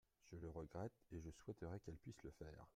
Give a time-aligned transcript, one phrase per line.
[0.31, 2.65] Je le regrette et je souhaiterais qu’elle puisse le faire.